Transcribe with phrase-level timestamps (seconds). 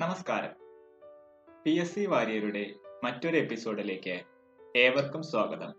[0.00, 0.52] നമസ്കാരം.
[1.64, 2.62] P S C വാര്യരുടെ
[3.04, 4.14] മറ്റൊരു എപ്പിസോഡിലേക്ക്
[4.76, 5.70] ഏവർക്കും സ്വാഗതം.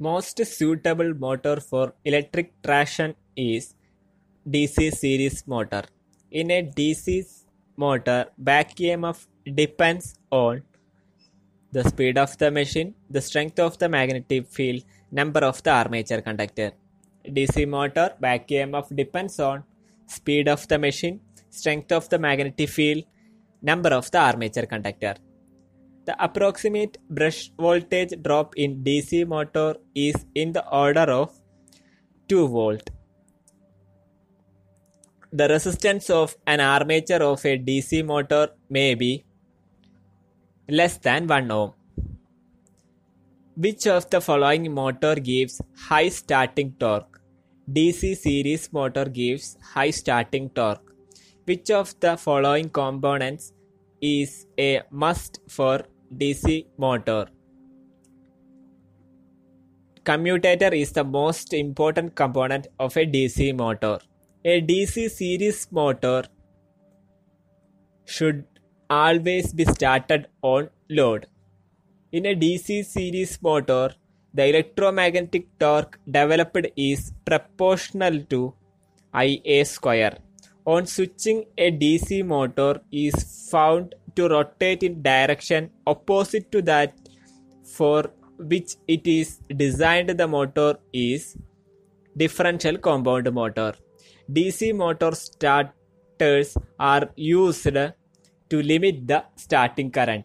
[0.00, 3.70] Most suitable motor for electric traction is
[4.46, 5.86] D C series motor
[6.32, 7.16] in a D C
[7.78, 10.54] motor back M F depends on
[11.72, 16.20] the speed of the machine the strength of the magnetic field number of the armature
[16.20, 16.70] conductor
[17.24, 19.58] D C motor back M F depends on
[20.10, 23.04] speed of the machine, strength of the magnetic field,
[23.62, 25.14] number of the armature conductor.
[26.06, 31.30] The approximate brush voltage drop in DC motor is in the order of
[32.28, 32.90] 2 volt.
[35.32, 39.24] The resistance of an armature of a DC motor may be
[40.68, 41.72] less than 1 ohm.
[43.56, 47.19] Which of the following motor gives high starting torque?
[47.74, 50.92] DC series motor gives high starting torque.
[51.44, 53.52] Which of the following components
[54.00, 55.82] is a must for
[56.16, 57.26] DC motor?
[60.04, 64.00] Commutator is the most important component of a DC motor.
[64.44, 66.24] A DC series motor
[68.04, 68.44] should
[68.88, 71.26] always be started on load.
[72.10, 73.90] In a DC series motor,
[74.34, 78.54] the electromagnetic torque developed is proportional to
[79.14, 80.18] Ia square.
[80.66, 86.94] On switching, a DC motor is found to rotate in direction opposite to that
[87.64, 88.04] for
[88.38, 90.10] which it is designed.
[90.10, 91.36] The motor is
[92.16, 93.74] differential compound motor.
[94.32, 100.24] DC motor starters are used to limit the starting current.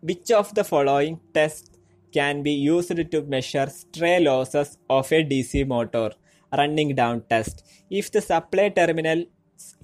[0.00, 1.70] Which of the following tests
[2.16, 6.10] can be used to measure stray losses of a DC motor?
[6.56, 7.66] Running down test.
[7.90, 9.26] If the supply terminals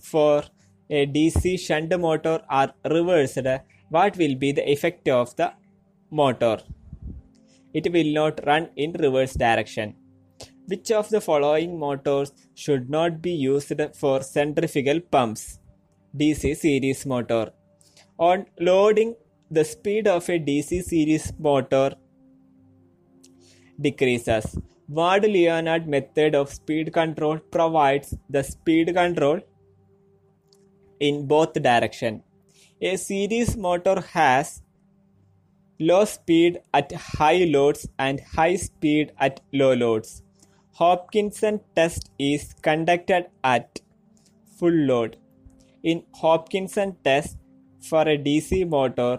[0.01, 0.45] for
[0.89, 3.47] a DC shunt motor are reversed,
[3.89, 5.53] what will be the effect of the
[6.11, 6.59] motor?
[7.75, 9.95] It will not run in reverse direction.
[10.67, 15.59] Which of the following motors should not be used for centrifugal pumps?
[16.17, 17.53] DC series motor.
[18.19, 19.17] On loading,
[19.51, 21.93] the speed of a DC series motor
[23.81, 24.59] decreases.
[24.89, 29.41] Ward Leonard method of speed control provides the speed control
[30.99, 32.23] in both direction.
[32.83, 34.63] A series motor has
[35.79, 40.23] low speed at high loads and high speed at low loads.
[40.73, 43.81] Hopkinson test is conducted at
[44.59, 45.17] full load.
[45.83, 47.37] In Hopkinson test
[47.81, 49.19] for a DC motor,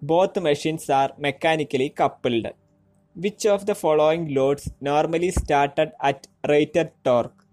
[0.00, 2.46] both machines are mechanically coupled.
[3.14, 7.44] Which of the following loads normally started at rated torque?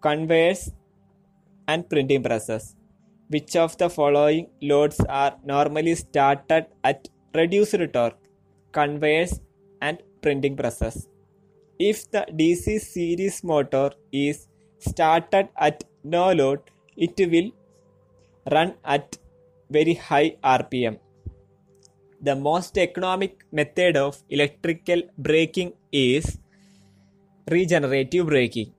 [0.00, 0.70] Conveyors
[1.66, 2.76] and printing presses.
[3.28, 8.18] Which of the following loads are normally started at reduced torque?
[8.70, 9.40] Conveyors
[9.82, 11.08] and printing presses.
[11.80, 14.46] If the DC series motor is
[14.78, 16.60] started at no load,
[16.96, 17.50] it will
[18.52, 19.18] run at
[19.68, 21.00] very high RPM.
[22.26, 26.38] The most economic method of electrical braking is
[27.50, 28.72] regenerative braking.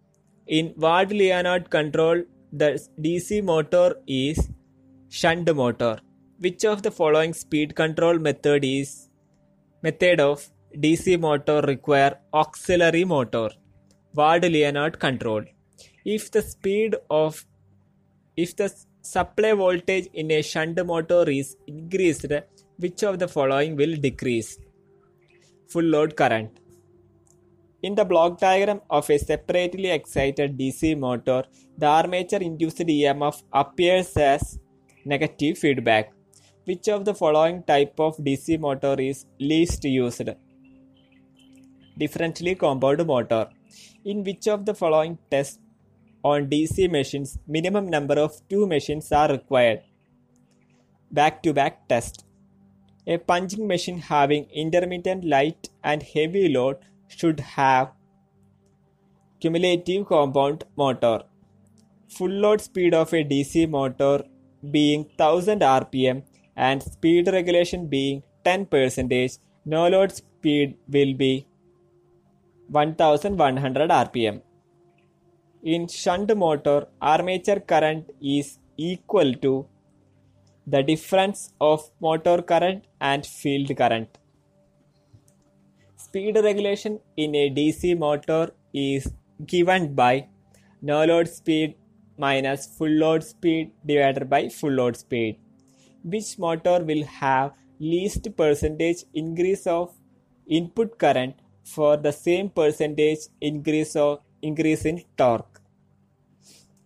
[0.48, 2.70] In Ward Leonard control, the
[3.00, 4.50] DC motor is
[5.10, 6.00] shunt motor.
[6.40, 9.10] Which of the following speed control method is
[9.84, 13.50] method of DC motor require auxiliary motor?
[14.16, 15.44] Ward Leonard control.
[16.04, 17.46] If the speed of
[18.36, 18.74] if the
[19.04, 22.26] supply voltage in a shunt motor is increased,
[22.78, 24.58] which of the following will decrease?
[25.70, 26.60] Full load current.
[27.82, 31.44] In the block diagram of a separately excited DC motor,
[31.78, 34.60] the armature induced EMF appears as
[35.06, 36.12] negative feedback.
[36.66, 40.30] Which of the following type of DC motor is least used?
[42.00, 43.50] Differentially compound motor.
[44.04, 45.60] In which of the following tests
[46.24, 49.82] on DC machines, minimum number of two machines are required?
[51.12, 52.25] Back to back test.
[53.08, 57.92] A punching machine having intermittent light and heavy load should have
[59.40, 61.22] cumulative compound motor.
[62.10, 64.24] Full load speed of a DC motor
[64.72, 66.24] being 1000 rpm
[66.56, 71.46] and speed regulation being 10 percentage, no load speed will be
[72.70, 74.42] 1100 rpm.
[75.64, 79.68] In shunt motor, armature current is equal to
[80.68, 84.18] the difference of motor current and field current.
[85.96, 89.12] Speed regulation in a DC motor is
[89.46, 90.28] given by
[90.82, 91.76] no load speed
[92.18, 95.38] minus full load speed divided by full load speed.
[96.04, 99.94] Which motor will have least percentage increase of
[100.48, 105.62] input current for the same percentage increase of increase in torque?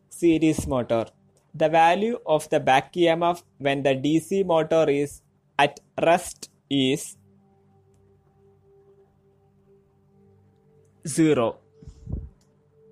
[0.10, 1.06] Series motor.
[1.60, 5.22] The value of the back EMF when the DC motor is
[5.58, 7.18] at rest is
[11.06, 11.58] 0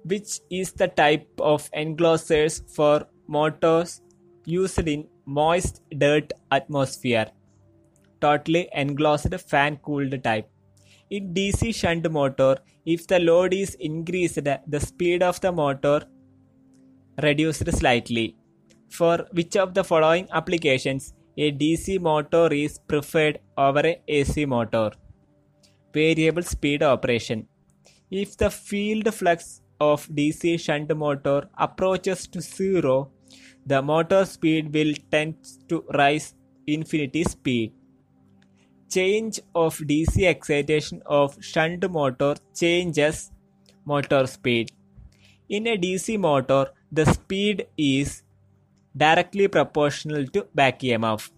[0.03, 4.01] which is the type of enclosures for motors
[4.45, 7.27] used in moist dirt atmosphere.
[8.19, 10.49] Totally enclosed fan cooled type.
[11.09, 16.01] In dc shunt motor if the load is increased the speed of the motor
[17.23, 18.35] reduced slightly
[18.89, 24.89] for which of the following applications a dc motor is preferred over a ac motor
[25.93, 27.47] variable speed operation
[28.09, 33.11] if the field flux of DC shunt motor approaches to zero,
[33.65, 35.35] the motor speed will tend
[35.67, 36.33] to rise
[36.65, 37.73] infinity speed.
[38.89, 43.31] Change of DC excitation of shunt motor changes
[43.85, 44.71] motor speed.
[45.49, 48.23] In a DC motor, the speed is
[48.97, 51.29] directly proportional to back EMF.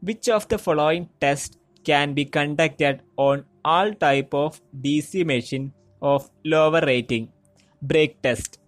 [0.00, 6.30] Which of the following tests can be conducted on all type of DC machine of
[6.44, 7.32] lower rating?
[7.82, 8.58] Brake test.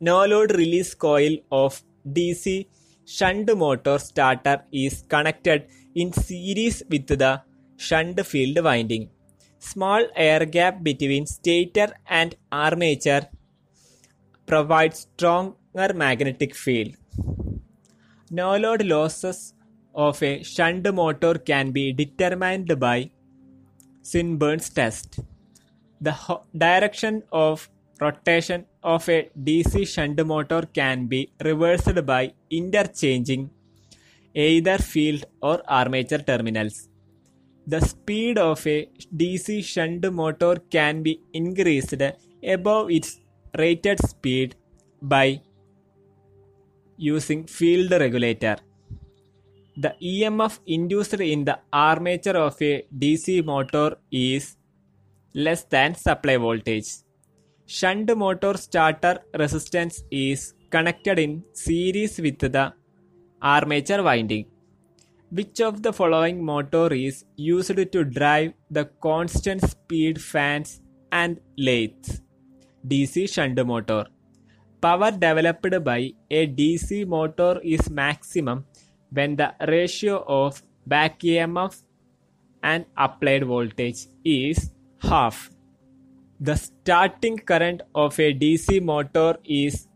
[0.00, 2.66] No load release coil of DC
[3.04, 7.42] shunt motor starter is connected in series with the
[7.76, 9.10] shunt field winding.
[9.58, 13.22] Small air gap between stator and armature
[14.46, 16.94] provides stronger magnetic field.
[18.38, 19.52] No load losses
[19.94, 23.10] of a shunt motor can be determined by
[24.00, 25.20] Swinburne's test.
[26.00, 27.68] The ho- direction of
[28.00, 33.50] rotation of a DC shunt motor can be reversed by interchanging
[34.34, 36.88] either field or armature terminals.
[37.66, 42.02] The speed of a DC shunt motor can be increased
[42.56, 43.20] above its
[43.58, 44.56] rated speed
[45.02, 45.42] by
[47.10, 48.56] using field regulator.
[49.76, 54.56] The EMF induced in the armature of a DC motor is
[55.34, 56.90] less than supply voltage.
[57.66, 62.72] Shunt motor starter resistance is connected in series with the
[63.40, 64.46] armature winding.
[65.30, 72.20] Which of the following motor is used to drive the constant speed fans and lathes?
[72.86, 74.04] DC shunt motor.
[74.82, 78.64] Power developed by a DC motor is maximum
[79.10, 81.82] when the ratio of back EMF
[82.64, 85.50] and applied voltage is half.
[86.40, 89.86] The starting current of a DC motor is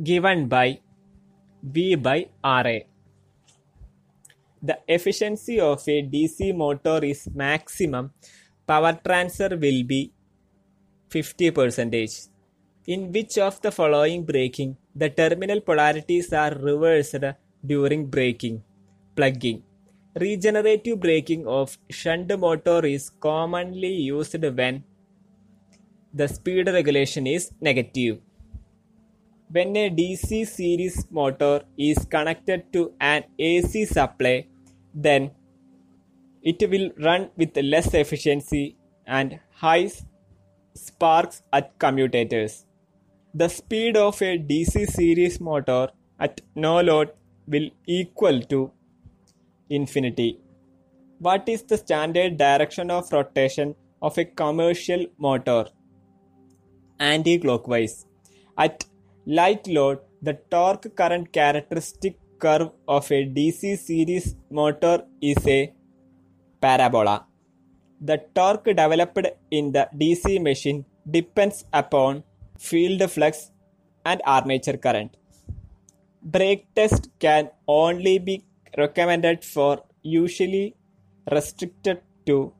[0.00, 0.78] given by
[1.64, 2.78] V by RA.
[4.62, 8.12] The efficiency of a DC motor is maximum.
[8.64, 10.12] Power transfer will be
[11.10, 12.28] 50%.
[12.94, 17.24] In which of the following braking the terminal polarities are reversed
[17.70, 18.62] during braking?
[19.16, 19.64] Plugging.
[20.14, 24.84] Regenerative braking of shunt motor is commonly used when
[26.14, 28.20] the speed regulation is negative.
[29.50, 34.46] When a DC series motor is connected to an AC supply,
[34.94, 35.32] then
[36.40, 38.76] it will run with less efficiency
[39.08, 39.90] and high
[40.74, 42.65] sparks at commutators.
[43.40, 45.88] The speed of a DC series motor
[46.18, 47.10] at no load
[47.46, 48.70] will equal to
[49.68, 50.40] infinity.
[51.18, 55.66] What is the standard direction of rotation of a commercial motor?
[56.98, 58.06] Anti-clockwise.
[58.56, 58.86] At
[59.26, 65.74] light load, the torque current characteristic curve of a DC series motor is a
[66.62, 67.26] parabola.
[68.00, 72.24] The torque developed in the DC machine depends upon
[72.58, 73.50] field flux
[74.04, 75.16] and armature current.
[76.22, 78.44] Brake test can only be
[78.76, 80.74] recommended for usually
[81.30, 82.52] restricted to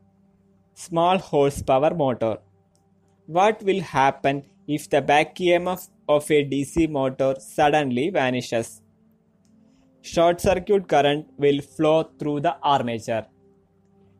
[0.75, 2.39] small horsepower motor.
[3.27, 8.83] What will happen if the back EMF of a DC motor suddenly vanishes?
[10.03, 13.27] Short circuit current will flow through the armature.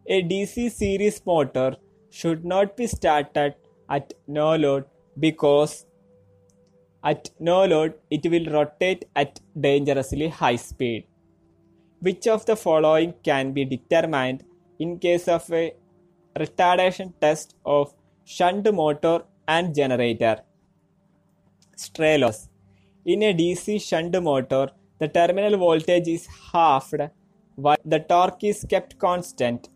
[0.09, 1.77] A DC series motor
[2.11, 3.55] should not be started
[3.89, 4.85] at no load
[5.19, 5.87] because
[7.03, 11.05] at no load it will rotate at dangerously high speed.
[12.01, 14.45] Which of the following can be determined
[14.79, 15.75] in case of a
[16.37, 17.95] retardation test of
[18.25, 20.41] shunt motor and generator?
[21.77, 22.49] Stray loss.
[23.05, 24.69] In a DC shunt motor,
[24.99, 27.01] the terminal voltage is halved
[27.55, 29.69] while the torque is kept constant.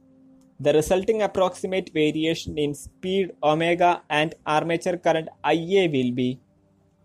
[0.62, 6.38] The resulting approximate variation in speed omega and armature current Ia will be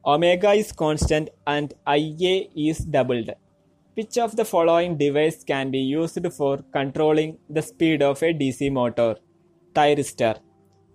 [0.06, 3.30] omega is constant and Ia is doubled.
[3.94, 8.70] Which of the following device can be used for controlling the speed of a DC
[8.74, 9.16] motor?
[9.74, 10.38] Thyristor.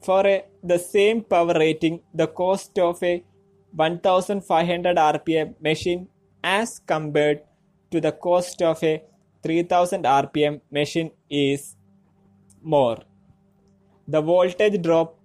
[0.02, 3.25] For a, the same power rating, the cost of a
[3.75, 6.09] 1500 rpm machine
[6.45, 7.40] as compared
[7.90, 9.02] to the cost of a
[9.43, 11.76] 3000 rpm machine is
[12.62, 12.99] more.
[14.09, 15.19] The voltage drop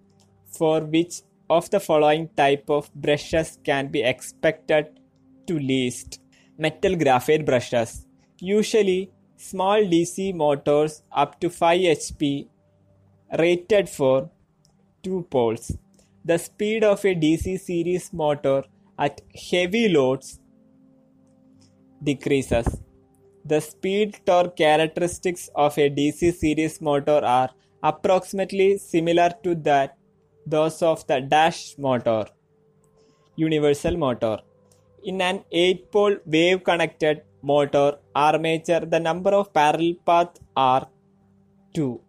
[0.48, 5.00] for which of the following type of brushes can be expected
[5.48, 6.20] to least?
[6.58, 8.06] Metal graphite brushes.
[8.39, 12.48] Usually small DC motors up to 5 HP
[13.38, 14.30] rated for
[15.04, 15.77] 2 poles.
[16.24, 18.63] The speed of a DC series motor
[18.98, 20.39] at heavy loads
[22.04, 22.82] decreases.
[23.48, 27.52] The speed torque characteristics of a DC series motor are
[27.84, 29.98] approximately similar to that
[30.48, 32.25] those of the dash motor.
[33.36, 34.40] Universal motor.
[35.04, 40.88] In an 8 pole wave connected motor armature, the number of parallel paths are
[41.75, 42.02] 2.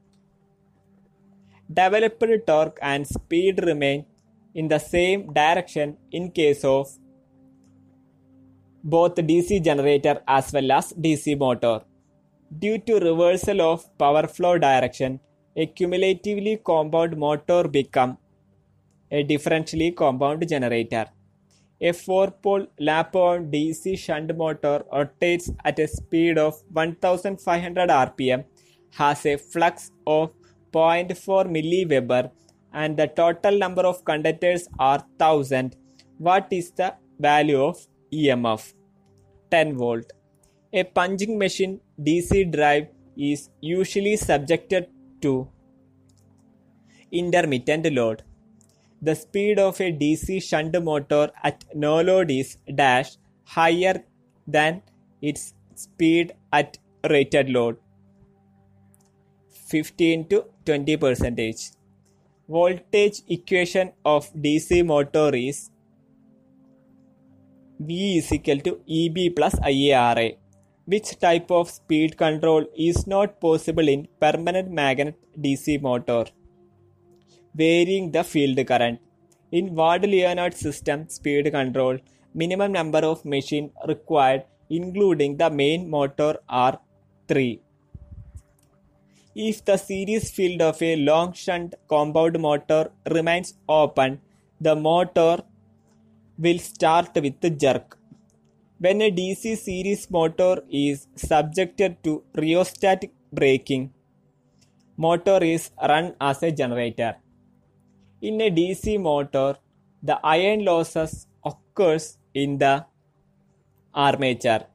[1.70, 4.06] Developed torque and speed remain
[4.54, 6.88] in the same direction in case of
[8.94, 11.80] both DC generator as well as DC motor.
[12.60, 15.18] Due to reversal of power flow direction,
[15.56, 18.16] a cumulatively compound motor become
[19.10, 21.06] a differentially compound generator.
[21.80, 28.44] A 4-pole lap-wound DC shunt motor rotates at a speed of 1500 rpm,
[28.94, 30.30] has a flux of
[30.72, 32.30] 0.4 milliweber
[32.72, 35.76] and the total number of conductors are 1000.
[36.18, 38.75] What is the value of EMF?
[39.50, 40.12] 10 volt.
[40.72, 44.88] A punching machine DC drive is usually subjected
[45.22, 45.48] to
[47.10, 48.22] intermittent load.
[49.00, 54.02] The speed of a DC shunt motor at no load is dash higher
[54.46, 54.82] than
[55.22, 57.76] its speed at rated load
[59.68, 61.70] 15 to 20 percentage.
[62.48, 65.70] Voltage equation of DC motor is
[67.78, 70.36] V is equal to EB plus IARA.
[70.86, 76.24] Which type of speed control is not possible in permanent magnet DC motor?
[77.54, 79.00] Varying the field current.
[79.52, 81.98] In Ward-Leonard system speed control,
[82.34, 86.78] minimum number of machine required including the main motor are
[87.28, 87.60] 3.
[89.34, 94.20] If the series field of a long shunt compound motor remains open,
[94.60, 95.42] the motor
[96.38, 97.98] will start with jerk.
[98.78, 103.92] When a DC series motor is subjected to rheostatic braking,
[104.98, 107.16] motor is run as a generator.
[108.20, 109.56] In a DC motor,
[110.02, 112.84] the iron losses occurs in the
[113.94, 114.66] armature.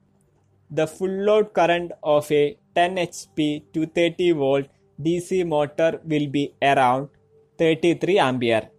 [0.71, 4.67] The full load current of a 10 HP 230 volt
[4.99, 7.09] DC motor will be around
[7.59, 8.69] 33 ampere.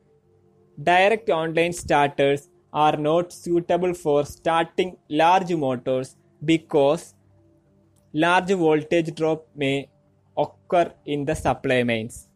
[0.83, 7.15] Direct online starters are not suitable for starting large motors because
[8.13, 9.89] large voltage drop may
[10.37, 12.29] occur in the supply mains.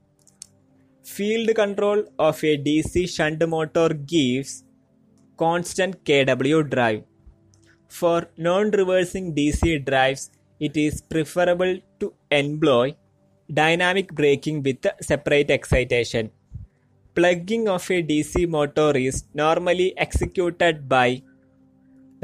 [1.05, 4.64] Field control of a DC shunt motor gives
[5.37, 7.05] constant kW drive.
[7.88, 12.97] For non-reversing DC drives, it is preferable to employ
[13.52, 16.31] dynamic braking with separate excitation.
[17.17, 21.23] Plugging of a DC motor is normally executed by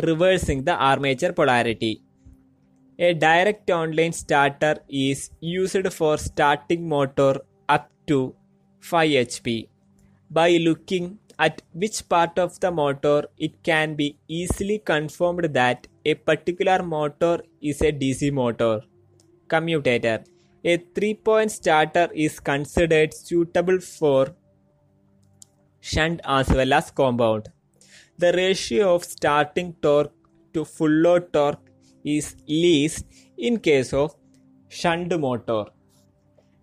[0.03, 2.03] reversing the armature polarity.
[2.99, 8.35] A direct online starter is used for starting motor up to
[8.81, 9.69] 5 HP.
[10.31, 16.13] By looking at which part of the motor it can be easily confirmed that a
[16.13, 18.83] particular motor is a DC motor.
[19.49, 20.23] Commutator.
[20.65, 24.37] A 3-point starter is considered suitable for
[25.93, 27.49] shunt as well as compound.
[28.19, 30.13] The ratio of starting torque
[30.55, 31.71] to full load torque
[32.05, 33.07] is least
[33.39, 34.15] in case of
[34.69, 35.65] shunt motor.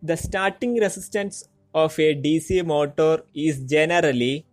[0.01, 1.43] The starting resistance
[1.73, 4.45] of a DC motor is generally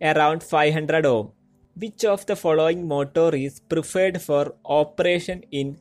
[0.00, 1.32] around 500 ohm.
[1.76, 5.76] Which of the following motor is preferred for operation in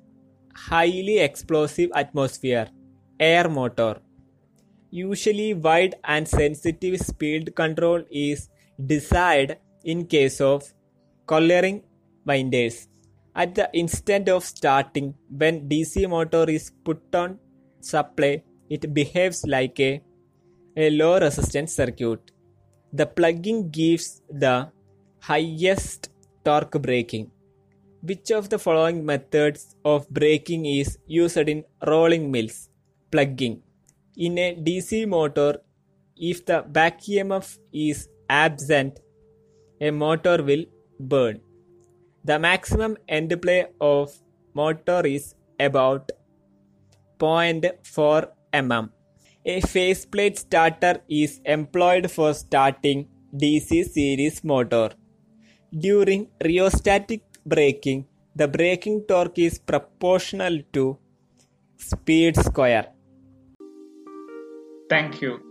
[0.55, 2.67] highly explosive atmosphere?
[3.19, 3.97] Air motor.
[4.89, 8.49] Usually wide and sensitive speed control is
[8.85, 10.73] desired in case of
[11.25, 11.83] colliery
[12.25, 12.87] winders.
[13.35, 17.37] At the instant of starting, when DC motor is put on
[17.81, 20.01] supply, it behaves like a,
[20.75, 22.31] a low resistance circuit.
[22.93, 24.71] The plugging gives the
[25.19, 26.09] highest
[26.43, 27.29] torque braking.
[28.01, 32.69] Which of the following methods of braking is used in rolling mills?
[33.11, 33.61] Plugging.
[34.19, 35.59] In a DC motor,
[36.15, 38.99] if the back EMF is absent,
[39.79, 40.65] a motor will
[40.99, 41.39] burn.
[42.23, 44.11] The maximum end play of
[44.55, 46.09] motor is about
[47.19, 48.89] 0.4 mm.
[49.45, 54.89] A faceplate starter is employed for starting DC series motor.
[55.77, 60.97] During rheostatic braking, the braking torque is proportional to
[61.77, 62.96] speed square.
[64.89, 65.46] Thank you.